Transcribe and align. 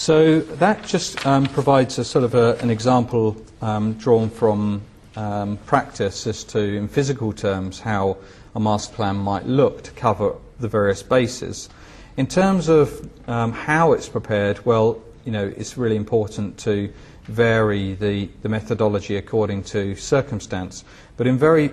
So 0.00 0.40
that 0.40 0.82
just 0.86 1.26
um, 1.26 1.44
provides 1.44 1.98
a 1.98 2.06
sort 2.06 2.24
of 2.24 2.34
a, 2.34 2.56
an 2.62 2.70
example 2.70 3.36
um, 3.60 3.92
drawn 3.92 4.30
from 4.30 4.80
um, 5.14 5.58
practice 5.66 6.26
as 6.26 6.42
to, 6.44 6.58
in 6.58 6.88
physical 6.88 7.34
terms, 7.34 7.80
how 7.80 8.16
a 8.54 8.60
master 8.60 8.94
plan 8.94 9.16
might 9.16 9.44
look 9.44 9.82
to 9.82 9.90
cover 9.90 10.36
the 10.58 10.68
various 10.68 11.02
bases. 11.02 11.68
In 12.16 12.26
terms 12.26 12.70
of 12.70 13.10
um, 13.28 13.52
how 13.52 13.92
it's 13.92 14.08
prepared, 14.08 14.64
well, 14.64 15.02
you 15.26 15.32
know, 15.32 15.52
it's 15.54 15.76
really 15.76 15.96
important 15.96 16.56
to 16.60 16.90
vary 17.24 17.92
the, 17.92 18.30
the 18.40 18.48
methodology 18.48 19.16
according 19.16 19.64
to 19.64 19.94
circumstance. 19.96 20.82
But 21.18 21.26
in 21.26 21.36
very 21.36 21.72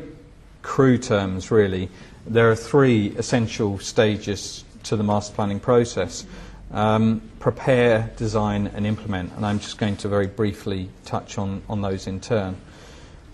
crude 0.64 1.04
terms, 1.04 1.50
really, 1.50 1.90
there 2.26 2.52
are 2.52 2.58
three 2.58 3.16
essential 3.16 3.80
stages 3.80 4.66
to 4.84 4.98
the 4.98 5.04
master 5.04 5.34
planning 5.34 5.62
process. 5.62 6.26
Um, 6.72 7.22
prepare, 7.40 8.12
design 8.18 8.68
and 8.68 8.86
implement. 8.86 9.32
And 9.34 9.46
I'm 9.46 9.60
just 9.60 9.78
going 9.78 9.98
to 9.98 10.08
very 10.08 10.28
briefly 10.28 10.90
touch 11.06 11.38
on, 11.38 11.62
on 11.70 11.82
those 11.82 12.08
in 12.08 12.20
turn. 12.20 12.58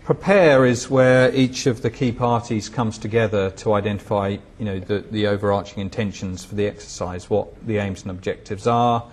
Prepare 0.04 0.66
is 0.66 0.90
where 0.90 1.34
each 1.34 1.66
of 1.66 1.82
the 1.82 1.90
key 1.90 2.12
parties 2.12 2.68
comes 2.68 2.98
together 2.98 3.50
to 3.52 3.74
identify 3.74 4.38
you 4.60 4.66
know, 4.66 4.80
the, 4.80 5.00
the 5.00 5.28
overarching 5.28 5.80
intentions 5.80 6.44
for 6.44 6.56
the 6.56 6.68
exercise, 6.68 7.30
what 7.30 7.66
the 7.66 7.78
aims 7.78 8.02
and 8.02 8.12
objectives 8.12 8.68
are, 8.68 9.06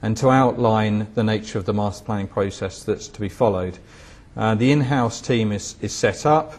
and 0.00 0.16
to 0.16 0.30
outline 0.30 1.06
the 1.14 1.22
nature 1.22 1.58
of 1.58 1.66
the 1.66 1.74
master 1.74 2.02
planning 2.04 2.28
process 2.28 2.82
that's 2.82 3.08
to 3.08 3.20
be 3.20 3.28
followed. 3.28 3.78
Uh, 4.38 4.54
the 4.54 4.72
in-house 4.72 5.20
team 5.20 5.52
is, 5.52 5.76
is 5.82 5.94
set 5.94 6.24
up, 6.24 6.54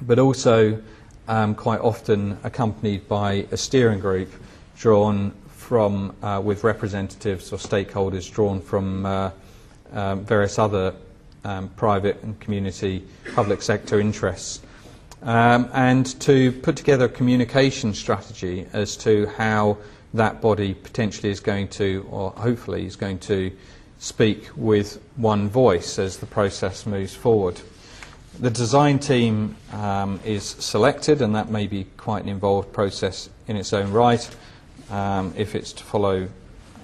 but 0.00 0.18
also 0.18 0.80
um, 1.28 1.54
quite 1.54 1.80
often 1.80 2.38
accompanied 2.44 3.06
by 3.08 3.46
a 3.50 3.56
steering 3.58 4.00
group 4.00 4.32
drawn 4.78 5.32
from, 5.70 6.12
uh, 6.20 6.42
with 6.44 6.64
representatives 6.64 7.52
or 7.52 7.56
stakeholders 7.56 8.28
drawn 8.28 8.60
from 8.60 9.06
uh, 9.06 9.30
um, 9.92 10.24
various 10.24 10.58
other 10.58 10.92
um, 11.44 11.68
private 11.76 12.20
and 12.24 12.40
community 12.40 13.04
public 13.36 13.62
sector 13.62 14.00
interests. 14.00 14.62
Um, 15.22 15.70
and 15.72 16.20
to 16.22 16.50
put 16.50 16.74
together 16.74 17.04
a 17.04 17.08
communication 17.08 17.94
strategy 17.94 18.66
as 18.72 18.96
to 18.96 19.26
how 19.38 19.78
that 20.12 20.40
body 20.40 20.74
potentially 20.74 21.30
is 21.30 21.38
going 21.38 21.68
to, 21.68 22.04
or 22.10 22.32
hopefully 22.32 22.84
is 22.84 22.96
going 22.96 23.20
to, 23.20 23.52
speak 24.00 24.48
with 24.56 25.00
one 25.16 25.48
voice 25.48 26.00
as 26.00 26.16
the 26.16 26.26
process 26.26 26.84
moves 26.84 27.14
forward. 27.14 27.60
The 28.40 28.50
design 28.50 28.98
team 28.98 29.56
um, 29.72 30.18
is 30.24 30.42
selected, 30.42 31.22
and 31.22 31.36
that 31.36 31.48
may 31.48 31.68
be 31.68 31.84
quite 31.96 32.24
an 32.24 32.30
involved 32.30 32.72
process 32.72 33.28
in 33.46 33.56
its 33.56 33.72
own 33.72 33.92
right 33.92 34.28
um, 34.90 35.32
if 35.36 35.54
it's 35.54 35.72
to 35.72 35.84
follow 35.84 36.28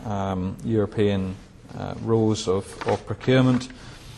um, 0.05 0.57
European 0.65 1.35
uh, 1.77 1.95
rules 2.03 2.49
of, 2.49 2.65
of 2.87 3.05
procurement. 3.07 3.69